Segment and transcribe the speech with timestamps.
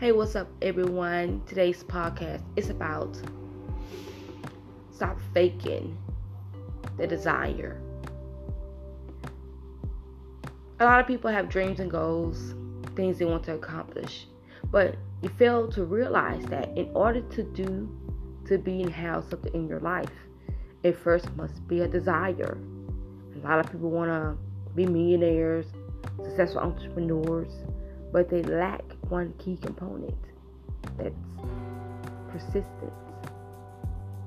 [0.00, 1.42] Hey, what's up, everyone?
[1.44, 3.20] Today's podcast is about
[4.90, 5.94] stop faking
[6.96, 7.78] the desire.
[10.78, 12.54] A lot of people have dreams and goals,
[12.96, 14.26] things they want to accomplish,
[14.70, 17.86] but you fail to realize that in order to do,
[18.46, 20.08] to be and have something in your life,
[20.82, 22.56] it first must be a desire.
[23.36, 24.34] A lot of people want to
[24.74, 25.66] be millionaires,
[26.24, 27.52] successful entrepreneurs,
[28.14, 30.14] but they lack one key component
[30.96, 31.14] that's
[32.30, 32.92] persistence.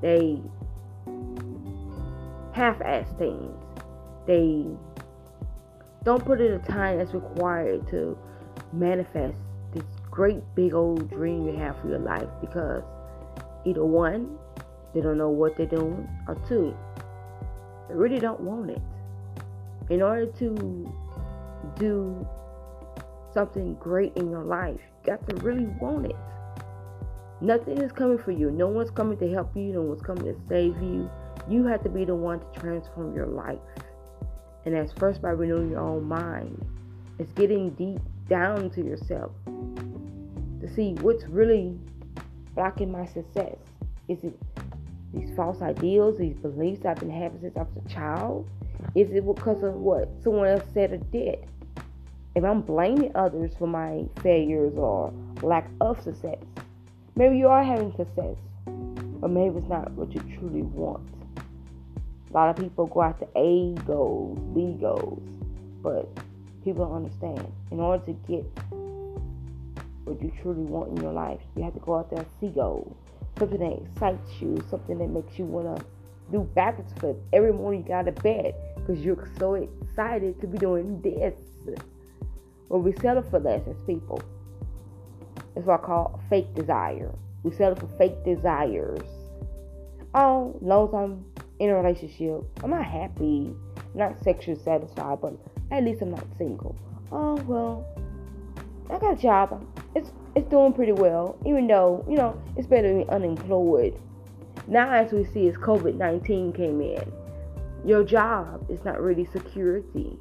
[0.02, 0.40] They
[2.54, 3.52] half ass things.
[4.28, 4.66] They
[6.04, 8.18] don't put in the time that's required to
[8.72, 9.38] manifest
[9.74, 12.84] this great big old dream you have for your life because
[13.66, 14.38] either one,
[14.94, 16.76] they don't know what they're doing, or two,
[17.88, 18.82] they really don't want it.
[19.90, 20.94] In order to
[21.78, 22.28] do
[23.34, 26.16] something great in your life, you got to really want it.
[27.42, 28.52] Nothing is coming for you.
[28.52, 29.74] No one's coming to help you.
[29.74, 31.10] No one's coming to save you.
[31.50, 33.60] You have to be the one to transform your life.
[34.66, 36.66] And that's first by renewing your own mind.
[37.20, 41.78] It's getting deep down to yourself to see what's really
[42.56, 43.58] blocking my success.
[44.08, 44.40] Is it
[45.14, 48.50] these false ideals, these beliefs I've been having since I was a child?
[48.96, 51.46] Is it because of what someone else said or did?
[52.36, 56.40] If I'm blaming others for my failures or lack of success,
[57.16, 61.08] maybe you are having success, but maybe it's not what you truly want.
[62.30, 65.22] A lot of people go after A goals, B goals,
[65.84, 66.10] but
[66.64, 67.52] people don't understand.
[67.70, 68.44] In order to get
[70.06, 72.48] what you truly want in your life, you have to go out there and C
[72.48, 72.96] goals.
[73.38, 75.86] Something that excites you, something that makes you want to
[76.32, 80.58] do backwards flip every morning you got to bed because you're so excited to be
[80.58, 81.36] doing this.
[82.74, 84.20] But we settle for less as people.
[85.54, 87.14] That's what I call fake desire.
[87.44, 89.08] We settle for fake desires.
[90.16, 93.56] Oh, long I'm in a relationship, I'm not happy,
[93.94, 95.36] not sexually satisfied, but
[95.70, 96.76] at least I'm not single.
[97.12, 97.86] Oh well,
[98.90, 99.64] I got a job.
[99.94, 104.02] It's it's doing pretty well, even though you know it's better than unemployed.
[104.68, 107.04] Now, as we see, as COVID nineteen came in,
[107.86, 110.18] your job is not really security.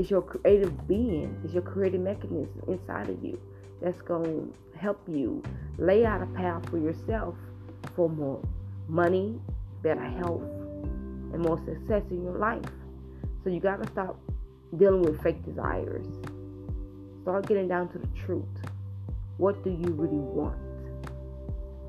[0.00, 3.38] It's your creative being, it's your creative mechanism inside of you
[3.82, 5.42] that's going to help you
[5.76, 7.34] lay out a path for yourself
[7.94, 8.42] for more
[8.88, 9.38] money,
[9.82, 12.64] better health, and more success in your life.
[13.44, 14.18] So you got to stop
[14.78, 16.06] dealing with fake desires.
[17.20, 18.48] Start getting down to the truth.
[19.36, 20.56] What do you really want?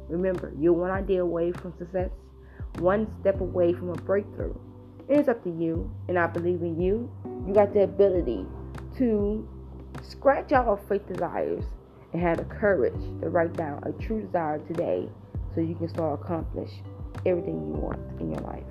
[0.10, 2.10] Remember, you're one idea away from success,
[2.80, 4.54] one step away from a breakthrough.
[5.12, 7.12] It is up to you, and I believe in you
[7.46, 8.46] you got the ability
[8.98, 9.46] to
[10.02, 11.66] scratch out fake desires
[12.14, 15.10] and have the courage to write down a true desire today
[15.54, 16.72] so you can start accomplish
[17.26, 18.64] everything you want in your life.